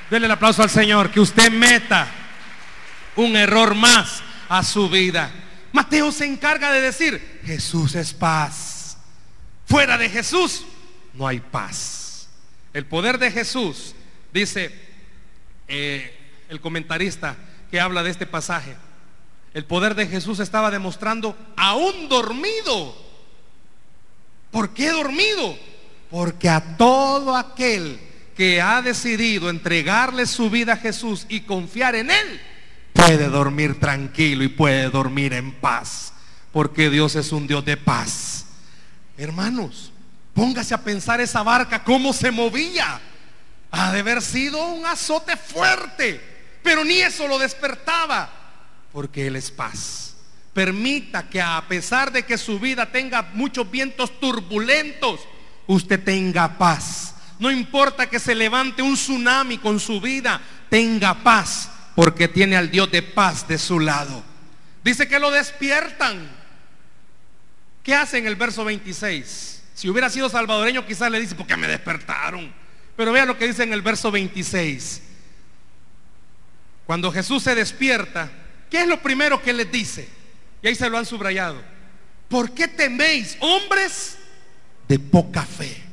[0.10, 2.08] denle el aplauso al Señor, que usted meta
[3.16, 5.32] un error más a su vida.
[5.72, 8.98] Mateo se encarga de decir, Jesús es paz.
[9.66, 10.66] Fuera de Jesús
[11.14, 12.28] no hay paz.
[12.74, 13.96] El poder de Jesús,
[14.34, 14.74] dice
[15.68, 16.18] eh,
[16.50, 17.36] el comentarista
[17.70, 18.76] que habla de este pasaje,
[19.54, 22.96] el poder de Jesús estaba demostrando aún dormido.
[24.52, 25.58] ¿Por qué dormido?
[26.10, 28.00] Porque a todo aquel
[28.36, 32.42] que ha decidido entregarle su vida a Jesús y confiar en Él,
[32.94, 36.14] puede dormir tranquilo y puede dormir en paz,
[36.52, 38.46] porque Dios es un Dios de paz.
[39.18, 39.94] Hermanos,
[40.34, 43.00] póngase a pensar esa barca, cómo se movía.
[43.72, 46.35] Ha de haber sido un azote fuerte,
[46.66, 48.28] pero ni eso lo despertaba,
[48.92, 50.16] porque Él es paz.
[50.52, 55.20] Permita que a pesar de que su vida tenga muchos vientos turbulentos,
[55.68, 57.14] usted tenga paz.
[57.38, 62.72] No importa que se levante un tsunami con su vida, tenga paz porque tiene al
[62.72, 64.24] Dios de paz de su lado.
[64.84, 66.28] Dice que lo despiertan.
[67.84, 69.64] ¿Qué hace en el verso 26?
[69.76, 72.52] Si hubiera sido salvadoreño quizás le dice, porque me despertaron.
[72.98, 75.04] Pero vea lo que dice en el verso 26.
[76.86, 78.30] Cuando Jesús se despierta,
[78.70, 80.08] ¿qué es lo primero que les dice?
[80.62, 81.62] Y ahí se lo han subrayado.
[82.28, 84.18] ¿Por qué teméis, hombres
[84.88, 85.84] de poca fe?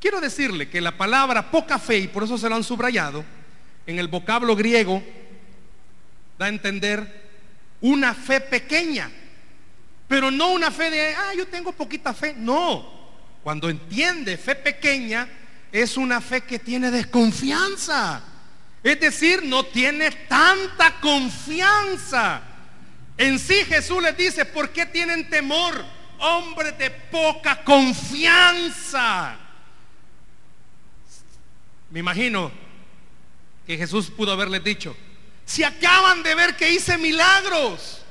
[0.00, 3.24] Quiero decirle que la palabra poca fe, y por eso se lo han subrayado,
[3.86, 5.02] en el vocablo griego
[6.38, 7.28] da a entender
[7.82, 9.10] una fe pequeña,
[10.08, 12.34] Pero no una fe de, ah, yo tengo poquita fe.
[12.36, 12.98] No.
[13.44, 15.28] Cuando entiende fe pequeña,
[15.70, 18.29] es una fe que tiene desconfianza.
[18.82, 22.42] Es decir, no tiene tanta confianza.
[23.18, 25.84] En sí Jesús les dice, ¿por qué tienen temor?
[26.18, 29.36] Hombres de poca confianza.
[31.90, 32.50] Me imagino
[33.66, 34.96] que Jesús pudo haberles dicho,
[35.44, 38.02] si acaban de ver que hice milagros,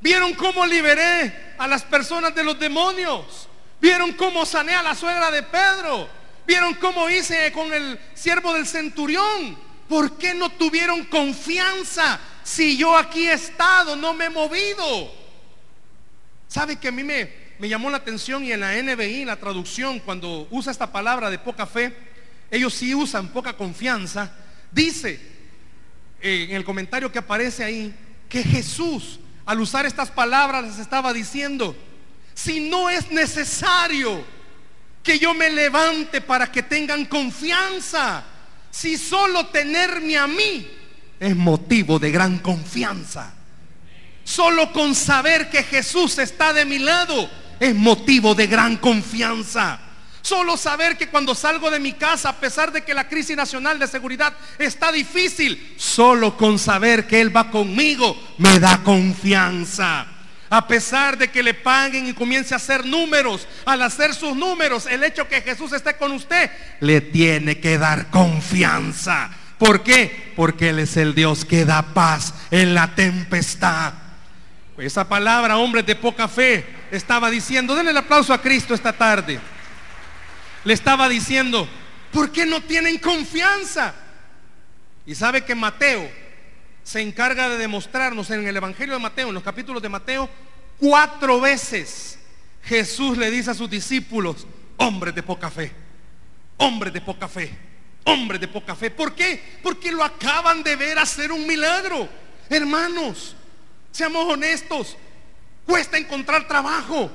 [0.00, 3.48] vieron cómo liberé a las personas de los demonios,
[3.80, 6.08] vieron cómo sané a la suegra de Pedro,
[6.46, 12.96] vieron cómo hice con el siervo del centurión, ¿por qué no tuvieron confianza si yo
[12.96, 15.12] aquí he estado, no me he movido?
[16.48, 20.00] ¿Sabe que a mí me, me llamó la atención y en la NBI, la traducción,
[20.00, 21.94] cuando usa esta palabra de poca fe,
[22.50, 24.32] ellos sí usan poca confianza,
[24.70, 25.20] dice
[26.20, 27.94] eh, en el comentario que aparece ahí
[28.28, 31.76] que Jesús al usar estas palabras les estaba diciendo,
[32.34, 34.24] si no es necesario
[35.02, 38.24] que yo me levante para que tengan confianza,
[38.76, 40.68] si solo tenerme a mí
[41.18, 43.32] es motivo de gran confianza.
[44.22, 49.80] Solo con saber que Jesús está de mi lado es motivo de gran confianza.
[50.20, 53.78] Solo saber que cuando salgo de mi casa, a pesar de que la crisis nacional
[53.78, 60.06] de seguridad está difícil, solo con saber que Él va conmigo me da confianza.
[60.48, 64.86] A pesar de que le paguen y comience a hacer números, al hacer sus números,
[64.86, 69.30] el hecho que Jesús esté con usted le tiene que dar confianza.
[69.58, 70.32] ¿Por qué?
[70.36, 73.94] Porque Él es el Dios que da paz en la tempestad.
[74.78, 79.40] esa palabra, hombres de poca fe, estaba diciendo, denle el aplauso a Cristo esta tarde.
[80.64, 81.68] Le estaba diciendo,
[82.12, 83.94] ¿por qué no tienen confianza?
[85.06, 86.25] Y sabe que Mateo
[86.86, 90.30] se encarga de demostrarnos en el Evangelio de Mateo, en los capítulos de Mateo,
[90.78, 92.16] cuatro veces
[92.62, 94.46] Jesús le dice a sus discípulos,
[94.76, 95.72] hombres de poca fe,
[96.58, 97.52] hombres de poca fe,
[98.04, 98.92] hombres de poca fe.
[98.92, 99.58] ¿Por qué?
[99.64, 102.08] Porque lo acaban de ver hacer un milagro.
[102.48, 103.34] Hermanos,
[103.90, 104.96] seamos honestos,
[105.66, 107.10] cuesta encontrar trabajo,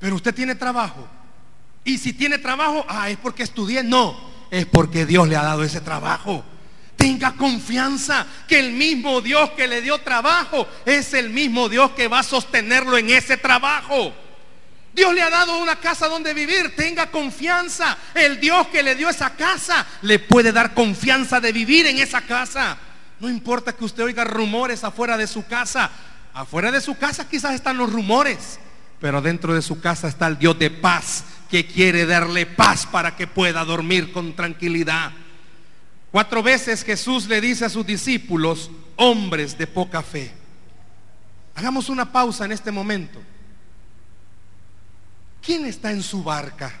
[0.00, 1.06] pero usted tiene trabajo.
[1.84, 3.82] Y si tiene trabajo, ah, es porque estudié.
[3.82, 4.18] No,
[4.50, 6.42] es porque Dios le ha dado ese trabajo.
[6.98, 12.08] Tenga confianza que el mismo Dios que le dio trabajo es el mismo Dios que
[12.08, 14.12] va a sostenerlo en ese trabajo.
[14.92, 16.74] Dios le ha dado una casa donde vivir.
[16.74, 17.96] Tenga confianza.
[18.14, 22.22] El Dios que le dio esa casa le puede dar confianza de vivir en esa
[22.22, 22.76] casa.
[23.20, 25.92] No importa que usted oiga rumores afuera de su casa.
[26.34, 28.58] Afuera de su casa quizás están los rumores.
[29.00, 33.14] Pero dentro de su casa está el Dios de paz que quiere darle paz para
[33.14, 35.12] que pueda dormir con tranquilidad.
[36.10, 40.32] Cuatro veces Jesús le dice a sus discípulos, hombres de poca fe.
[41.54, 43.20] Hagamos una pausa en este momento.
[45.42, 46.72] ¿Quién está en su barca?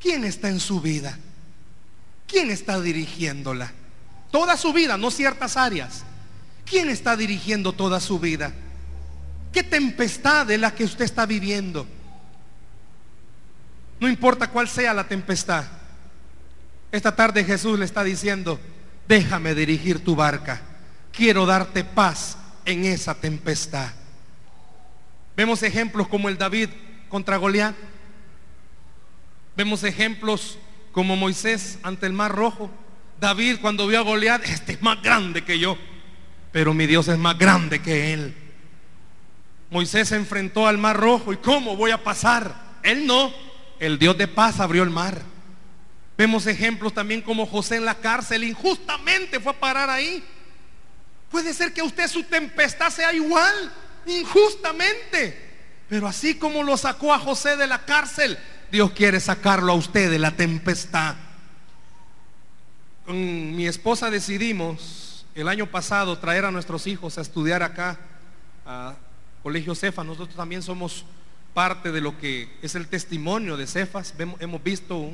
[0.00, 1.18] ¿Quién está en su vida?
[2.26, 3.72] ¿Quién está dirigiéndola?
[4.30, 6.04] Toda su vida, no ciertas áreas.
[6.64, 8.52] ¿Quién está dirigiendo toda su vida?
[9.52, 11.86] ¿Qué tempestad es la que usted está viviendo?
[14.00, 15.64] No importa cuál sea la tempestad.
[16.92, 18.60] Esta tarde Jesús le está diciendo,
[19.08, 20.60] déjame dirigir tu barca.
[21.10, 23.90] Quiero darte paz en esa tempestad.
[25.34, 26.68] Vemos ejemplos como el David
[27.08, 27.74] contra Goliat.
[29.56, 30.58] Vemos ejemplos
[30.92, 32.70] como Moisés ante el mar rojo.
[33.18, 35.78] David cuando vio a Goliat, este es más grande que yo,
[36.50, 38.34] pero mi Dios es más grande que él.
[39.70, 42.54] Moisés se enfrentó al mar rojo y ¿cómo voy a pasar?
[42.82, 43.32] Él no,
[43.80, 45.31] el Dios de paz abrió el mar.
[46.22, 50.22] Vemos ejemplos también como José en la cárcel, injustamente fue a parar ahí.
[51.28, 53.72] Puede ser que a usted su tempestad sea igual,
[54.06, 55.36] injustamente.
[55.88, 58.38] Pero así como lo sacó a José de la cárcel,
[58.70, 61.16] Dios quiere sacarlo a usted de la tempestad.
[63.04, 67.98] Con mi esposa decidimos el año pasado traer a nuestros hijos a estudiar acá
[68.64, 68.94] a
[69.42, 70.04] Colegio Cefa.
[70.04, 71.04] Nosotros también somos
[71.52, 74.14] parte de lo que es el testimonio de Cefas.
[74.38, 75.10] Hemos visto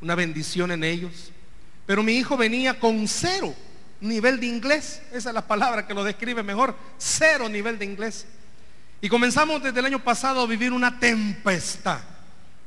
[0.00, 1.32] una bendición en ellos.
[1.86, 3.54] Pero mi hijo venía con cero
[4.00, 5.02] nivel de inglés.
[5.12, 6.76] Esa es la palabra que lo describe mejor.
[6.98, 8.26] Cero nivel de inglés.
[9.00, 12.00] Y comenzamos desde el año pasado a vivir una tempestad.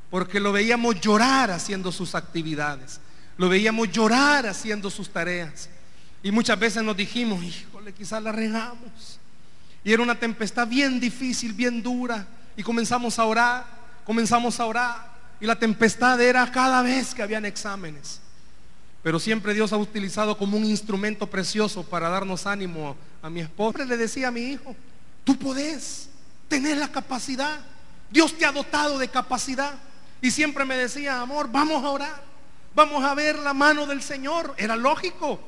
[0.09, 2.99] Porque lo veíamos llorar haciendo sus actividades.
[3.37, 5.69] Lo veíamos llorar haciendo sus tareas.
[6.23, 9.19] Y muchas veces nos dijimos, híjole, quizás la regamos.
[9.83, 12.27] Y era una tempestad bien difícil, bien dura.
[12.57, 13.65] Y comenzamos a orar,
[14.05, 15.18] comenzamos a orar.
[15.41, 18.21] Y la tempestad era cada vez que habían exámenes.
[19.01, 23.85] Pero siempre Dios ha utilizado como un instrumento precioso para darnos ánimo a mi esposa.
[23.85, 24.75] Le decía a mi hijo,
[25.23, 26.09] tú podés,
[26.49, 27.59] Tenés la capacidad.
[28.09, 29.75] Dios te ha dotado de capacidad.
[30.19, 32.23] Y siempre me decía, amor, vamos a orar.
[32.75, 34.55] Vamos a ver la mano del Señor.
[34.57, 35.39] Era lógico.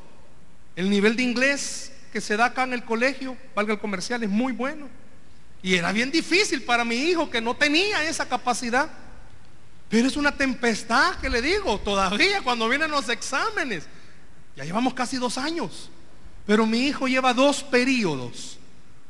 [0.76, 4.30] El nivel de inglés que se da acá en el colegio, valga el comercial, es
[4.30, 4.88] muy bueno.
[5.64, 8.90] Y era bien difícil para mi hijo que no tenía esa capacidad.
[9.92, 13.84] Pero es una tempestad que le digo, todavía cuando vienen los exámenes.
[14.56, 15.90] Ya llevamos casi dos años.
[16.48, 18.58] Pero mi hijo lleva dos periodos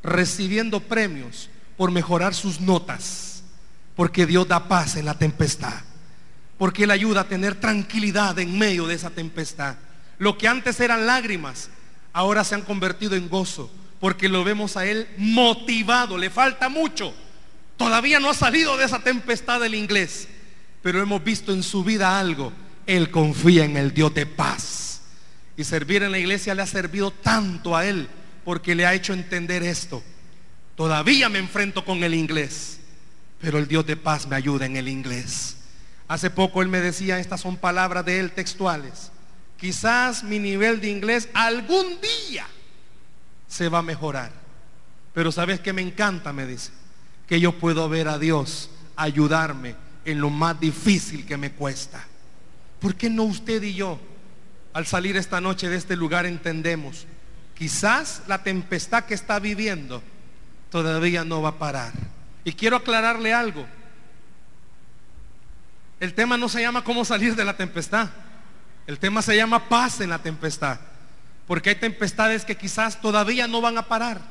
[0.02, 3.44] recibiendo premios por mejorar sus notas.
[3.96, 5.82] Porque Dios da paz en la tempestad.
[6.58, 9.76] Porque Él ayuda a tener tranquilidad en medio de esa tempestad.
[10.18, 11.70] Lo que antes eran lágrimas,
[12.12, 13.70] ahora se han convertido en gozo.
[14.00, 16.18] Porque lo vemos a Él motivado.
[16.18, 17.14] Le falta mucho.
[17.78, 20.28] Todavía no ha salido de esa tempestad del inglés.
[20.82, 22.52] Pero hemos visto en su vida algo.
[22.88, 25.02] Él confía en el Dios de paz.
[25.58, 28.08] Y servir en la iglesia le ha servido tanto a Él
[28.44, 30.02] porque le ha hecho entender esto.
[30.76, 32.80] Todavía me enfrento con el inglés,
[33.40, 35.58] pero el Dios de paz me ayuda en el inglés.
[36.08, 39.12] Hace poco él me decía, estas son palabras de él textuales.
[39.58, 42.48] Quizás mi nivel de inglés algún día
[43.48, 44.32] se va a mejorar.
[45.14, 46.72] Pero sabes que me encanta, me dice,
[47.28, 52.04] que yo puedo ver a Dios ayudarme en lo más difícil que me cuesta.
[52.80, 54.00] ¿Por qué no usted y yo,
[54.74, 57.06] al salir esta noche de este lugar, entendemos
[57.62, 60.02] Quizás la tempestad que está viviendo
[60.72, 61.92] todavía no va a parar.
[62.44, 63.68] Y quiero aclararle algo.
[66.00, 68.10] El tema no se llama cómo salir de la tempestad.
[68.88, 70.80] El tema se llama paz en la tempestad.
[71.46, 74.22] Porque hay tempestades que quizás todavía no van a parar.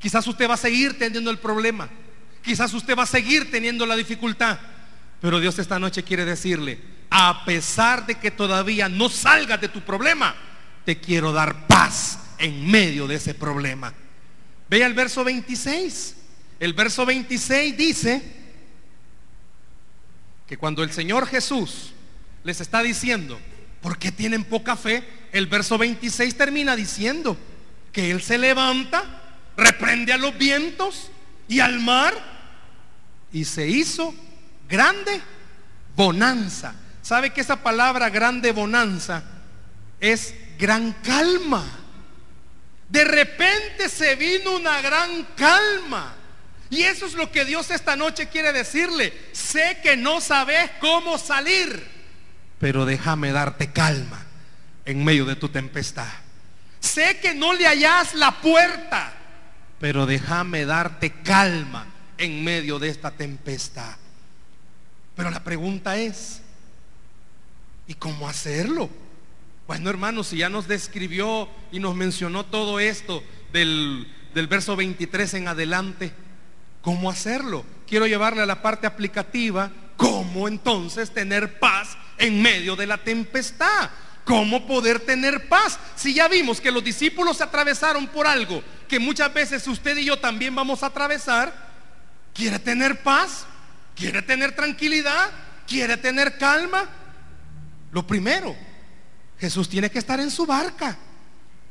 [0.00, 1.90] Quizás usted va a seguir teniendo el problema.
[2.42, 4.58] Quizás usted va a seguir teniendo la dificultad.
[5.20, 9.80] Pero Dios esta noche quiere decirle, a pesar de que todavía no salgas de tu
[9.80, 10.34] problema,
[10.84, 13.92] te quiero dar paz en medio de ese problema.
[14.68, 16.16] Vea el verso 26.
[16.58, 18.22] El verso 26 dice
[20.46, 21.92] que cuando el Señor Jesús
[22.44, 23.38] les está diciendo,
[23.80, 25.02] ¿por qué tienen poca fe?
[25.32, 27.36] El verso 26 termina diciendo
[27.92, 29.22] que Él se levanta,
[29.56, 31.10] reprende a los vientos
[31.48, 32.14] y al mar
[33.32, 34.14] y se hizo
[34.68, 35.20] grande
[35.94, 36.74] bonanza.
[37.02, 39.22] ¿Sabe que esa palabra grande bonanza
[40.00, 41.64] es gran calma?
[42.88, 46.14] De repente se vino una gran calma.
[46.68, 49.12] Y eso es lo que Dios esta noche quiere decirle.
[49.32, 51.86] Sé que no sabes cómo salir,
[52.58, 54.24] pero déjame darte calma
[54.84, 56.08] en medio de tu tempestad.
[56.80, 59.12] Sé que no le hallas la puerta,
[59.78, 61.86] pero déjame darte calma
[62.18, 63.96] en medio de esta tempestad.
[65.16, 66.42] Pero la pregunta es,
[67.88, 68.90] ¿y cómo hacerlo?
[69.66, 75.34] Bueno, hermanos, si ya nos describió y nos mencionó todo esto del, del verso 23
[75.34, 76.12] en adelante,
[76.82, 77.64] ¿cómo hacerlo?
[77.86, 83.90] Quiero llevarle a la parte aplicativa, ¿cómo entonces tener paz en medio de la tempestad?
[84.24, 85.78] ¿Cómo poder tener paz?
[85.94, 90.04] Si ya vimos que los discípulos se atravesaron por algo que muchas veces usted y
[90.04, 91.54] yo también vamos a atravesar,
[92.34, 93.46] ¿quiere tener paz?
[93.96, 95.30] ¿Quiere tener tranquilidad?
[95.66, 96.88] ¿Quiere tener calma?
[97.90, 98.54] Lo primero,
[99.40, 100.96] Jesús tiene que estar en su barca.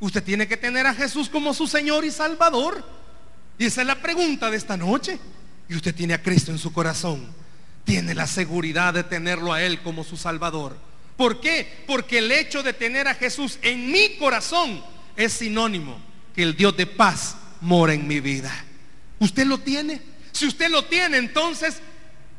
[0.00, 2.84] Usted tiene que tener a Jesús como su Señor y Salvador.
[3.58, 5.18] Y esa es la pregunta de esta noche.
[5.68, 7.26] Y usted tiene a Cristo en su corazón.
[7.84, 10.76] Tiene la seguridad de tenerlo a Él como su Salvador.
[11.16, 11.84] ¿Por qué?
[11.86, 14.82] Porque el hecho de tener a Jesús en mi corazón
[15.16, 15.98] es sinónimo
[16.34, 18.52] que el Dios de paz mora en mi vida.
[19.18, 20.02] ¿Usted lo tiene?
[20.32, 21.80] Si usted lo tiene, entonces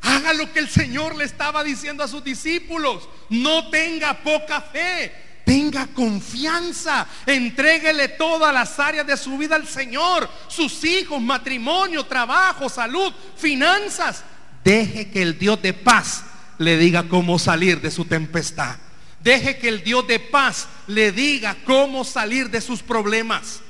[0.02, 3.08] Haga lo que el Señor le estaba diciendo a sus discípulos.
[3.28, 5.12] No tenga poca fe.
[5.44, 7.06] Tenga confianza.
[7.26, 10.28] Entréguele todas las áreas de su vida al Señor.
[10.48, 14.24] Sus hijos, matrimonio, trabajo, salud, finanzas.
[14.62, 16.24] Deje que el Dios de paz
[16.58, 18.76] le diga cómo salir de su tempestad.
[19.20, 23.60] Deje que el Dios de paz le diga cómo salir de sus problemas.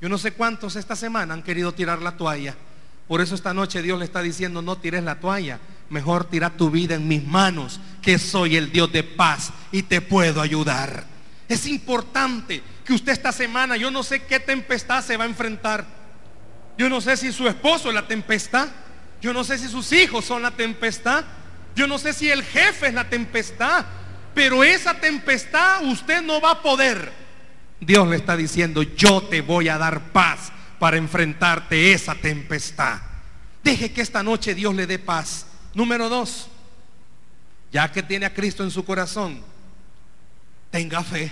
[0.00, 2.56] Yo no sé cuántos esta semana han querido tirar la toalla.
[3.10, 5.58] Por eso esta noche Dios le está diciendo, no tires la toalla,
[5.88, 10.00] mejor tira tu vida en mis manos, que soy el Dios de paz y te
[10.00, 11.02] puedo ayudar.
[11.48, 15.84] Es importante que usted esta semana, yo no sé qué tempestad se va a enfrentar.
[16.78, 18.68] Yo no sé si su esposo es la tempestad.
[19.20, 21.24] Yo no sé si sus hijos son la tempestad.
[21.74, 23.86] Yo no sé si el jefe es la tempestad.
[24.36, 27.12] Pero esa tempestad usted no va a poder.
[27.80, 32.98] Dios le está diciendo, yo te voy a dar paz para enfrentarte esa tempestad.
[33.62, 35.46] Deje que esta noche Dios le dé paz.
[35.74, 36.48] Número dos,
[37.70, 39.42] ya que tiene a Cristo en su corazón,
[40.70, 41.30] tenga fe.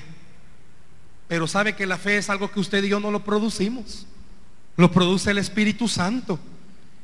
[1.27, 4.07] Pero sabe que la fe es algo que usted y yo no lo producimos.
[4.77, 6.39] Lo produce el Espíritu Santo.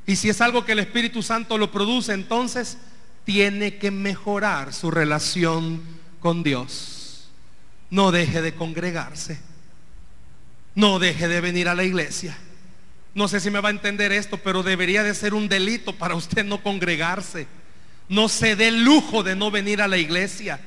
[0.06, 2.76] Y si es algo que el Espíritu Santo lo produce, entonces
[3.24, 5.82] tiene que mejorar su relación
[6.20, 7.30] con Dios.
[7.88, 9.53] No deje de congregarse.
[10.74, 12.36] No deje de venir a la iglesia.
[13.14, 16.16] No sé si me va a entender esto, pero debería de ser un delito para
[16.16, 17.46] usted no congregarse.
[18.08, 20.60] No se dé lujo de no venir a la iglesia.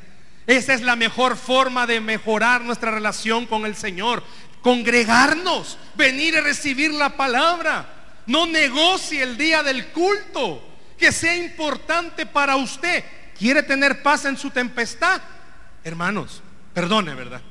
[0.47, 4.23] Esa es la mejor forma de mejorar nuestra relación con el Señor.
[4.61, 8.23] Congregarnos, venir y recibir la palabra.
[8.27, 10.63] No negocie el día del culto.
[10.97, 13.03] Que sea importante para usted.
[13.37, 15.21] ¿Quiere tener paz en su tempestad?
[15.83, 16.41] Hermanos,
[16.73, 17.41] perdone, ¿verdad?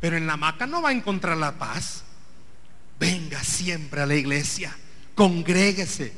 [0.00, 2.04] Pero en la hamaca no va a encontrar la paz.
[2.98, 4.76] Venga siempre a la iglesia.
[5.14, 6.12] Congréguese.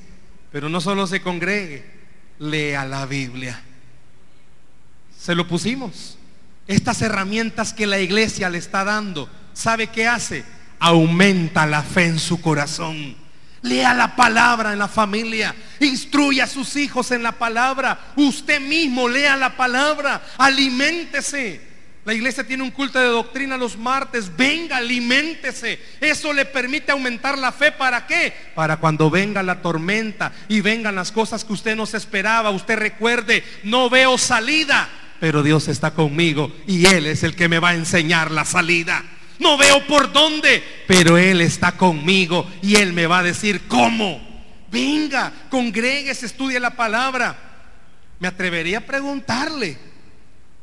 [0.51, 1.85] Pero no solo se congregue,
[2.39, 3.61] lea la Biblia.
[5.19, 6.17] Se lo pusimos.
[6.67, 10.45] Estas herramientas que la iglesia le está dando, ¿sabe qué hace?
[10.79, 13.17] Aumenta la fe en su corazón.
[13.63, 15.55] Lea la palabra en la familia.
[15.81, 18.13] Instruya a sus hijos en la palabra.
[18.17, 20.23] Usted mismo lea la palabra.
[20.39, 21.68] Aliméntese.
[22.09, 24.35] La iglesia tiene un culto de doctrina los martes.
[24.35, 25.79] Venga, aliméntese.
[26.01, 27.71] Eso le permite aumentar la fe.
[27.71, 28.33] ¿Para qué?
[28.55, 32.49] Para cuando venga la tormenta y vengan las cosas que usted no se esperaba.
[32.49, 34.89] Usted recuerde, no veo salida.
[35.21, 39.05] Pero Dios está conmigo y Él es el que me va a enseñar la salida.
[39.39, 44.19] No veo por dónde, pero Él está conmigo y Él me va a decir cómo.
[44.73, 47.37] Venga, congregues, estudie la palabra.
[48.19, 49.88] Me atrevería a preguntarle,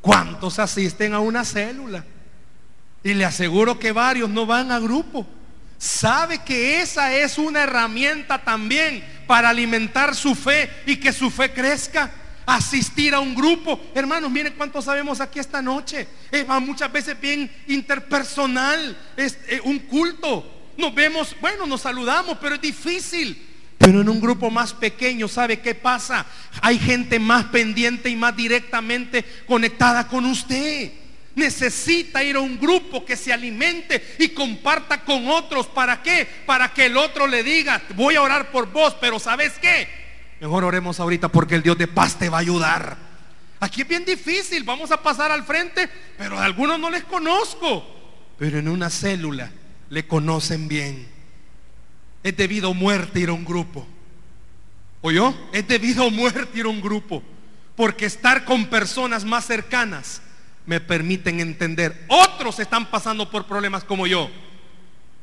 [0.05, 2.05] ¿cuántos asisten a una célula?
[3.03, 5.25] Y le aseguro que varios no van a grupo.
[5.79, 11.51] Sabe que esa es una herramienta también para alimentar su fe y que su fe
[11.51, 12.11] crezca
[12.45, 13.79] asistir a un grupo.
[13.95, 16.07] Hermanos, miren cuánto sabemos aquí esta noche.
[16.29, 20.71] Es muchas veces bien interpersonal, es eh, un culto.
[20.77, 23.54] Nos vemos, bueno, nos saludamos, pero es difícil.
[23.85, 26.25] Pero en un grupo más pequeño, ¿sabe qué pasa?
[26.63, 30.91] Hay gente más pendiente y más directamente conectada con usted.
[31.35, 35.67] Necesita ir a un grupo que se alimente y comparta con otros.
[35.67, 36.27] ¿Para qué?
[36.47, 39.87] Para que el otro le diga, voy a orar por vos, pero ¿sabes qué?
[40.41, 42.97] Mejor oremos ahorita porque el Dios de paz te va a ayudar.
[43.59, 47.85] Aquí es bien difícil, vamos a pasar al frente, pero a algunos no les conozco.
[48.39, 49.51] Pero en una célula
[49.91, 51.14] le conocen bien.
[52.25, 53.85] Es debido muerte ir a un grupo.
[55.01, 55.33] ¿Oyó?
[55.53, 57.21] Es debido muerte ir a un grupo.
[57.77, 60.21] Porque estar con personas más cercanas
[60.65, 62.05] me permiten entender.
[62.09, 64.29] Otros están pasando por problemas como yo.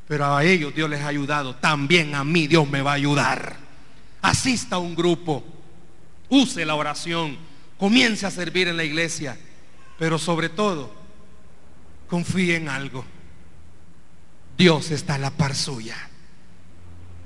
[0.07, 1.57] Pero a ellos Dios les ha ayudado.
[1.57, 3.63] También a mí Dios me va a ayudar
[4.23, 5.45] asista a un grupo,
[6.31, 7.37] use la oración,
[7.77, 9.37] comience a servir en la iglesia,
[9.99, 10.95] pero sobre todo,
[12.09, 13.05] confíe en algo.
[14.57, 16.09] Dios está a la par suya.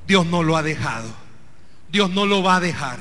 [0.06, 1.08] Dios no lo ha dejado.
[1.90, 2.98] Dios no lo va a dejar.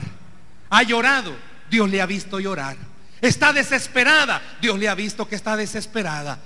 [0.70, 1.36] Ha llorado.
[1.70, 2.78] Dios le ha visto llorar.
[3.22, 4.42] Está desesperada.
[4.62, 6.40] Dios le ha visto que está desesperada.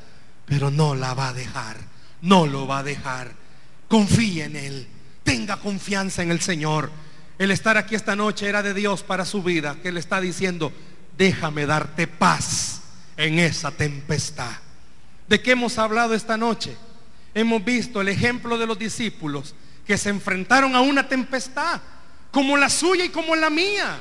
[0.46, 1.78] Pero no la va a dejar.
[2.22, 3.32] No lo va a dejar.
[3.88, 4.88] Confíe en Él.
[5.24, 6.92] Tenga confianza en el Señor.
[7.38, 10.74] El estar aquí esta noche era de Dios para su vida, que le está diciendo,
[11.18, 12.82] déjame darte paz
[13.16, 14.52] en esa tempestad.
[15.28, 16.76] ¿De qué hemos hablado esta noche?
[17.34, 19.56] Hemos visto el ejemplo de los discípulos
[19.90, 21.82] que se enfrentaron a una tempestad,
[22.30, 24.00] como la suya y como la mía.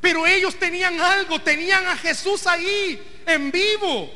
[0.00, 4.10] Pero ellos tenían algo, tenían a Jesús ahí, en vivo.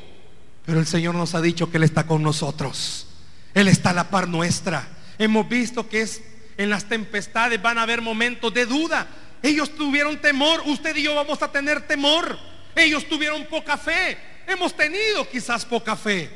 [0.65, 3.07] Pero el Señor nos ha dicho que Él está con nosotros.
[3.55, 4.89] Él está a la par nuestra.
[5.17, 6.23] Hemos visto que es
[6.57, 9.07] en las tempestades van a haber momentos de duda.
[9.45, 12.37] Ellos tuvieron temor, usted y yo vamos a tener temor.
[12.75, 14.19] Ellos tuvieron poca fe.
[14.49, 16.29] Hemos tenido quizás poca fe.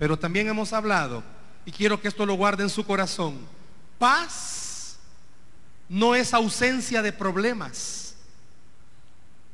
[0.00, 1.22] Pero también hemos hablado,
[1.64, 3.59] y quiero que esto lo guarde en su corazón,
[4.00, 4.98] paz
[5.90, 8.16] no es ausencia de problemas.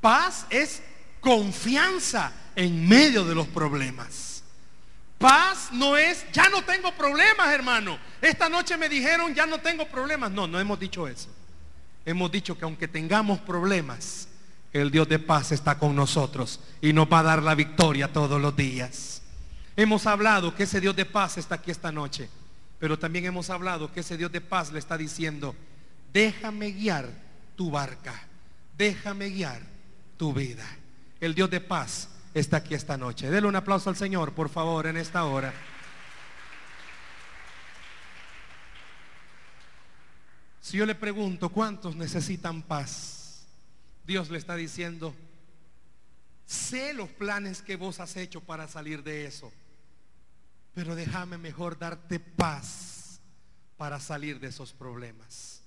[0.01, 0.83] Paz es
[1.21, 4.45] confianza en medio de los problemas.
[5.19, 7.99] Paz no es, ya no tengo problemas, hermano.
[8.21, 10.31] Esta noche me dijeron, ya no tengo problemas.
[10.31, 11.29] No, no hemos dicho eso.
[12.05, 14.29] Hemos dicho que aunque tengamos problemas,
[14.73, 18.41] el Dios de paz está con nosotros y nos va a dar la victoria todos
[18.41, 19.23] los días.
[19.75, 22.29] Hemos hablado que ese Dios de paz está aquí esta noche,
[22.79, 25.55] pero también hemos hablado que ese Dios de paz le está diciendo,
[26.13, 27.09] déjame guiar
[27.57, 28.27] tu barca,
[28.77, 29.63] déjame guiar
[30.17, 30.67] tu vida.
[31.21, 33.31] El Dios de paz está aquí esta noche.
[33.31, 35.55] Dele un aplauso al Señor, por favor, en esta hora.
[40.61, 43.47] Si yo le pregunto, ¿cuántos necesitan paz?
[44.05, 45.15] Dios le está diciendo,
[46.45, 49.53] sé los planes que vos has hecho para salir de eso,
[50.77, 53.19] pero déjame mejor darte paz
[53.79, 55.63] para salir de esos problemas.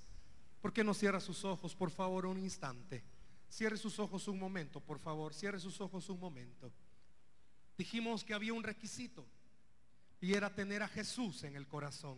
[0.60, 3.02] ¿Por qué no cierra sus ojos, por favor, un instante?
[3.48, 5.34] Cierre sus ojos un momento, por favor.
[5.34, 6.70] Cierre sus ojos un momento.
[7.76, 9.26] Dijimos que había un requisito
[10.20, 12.16] y era tener a Jesús en el corazón.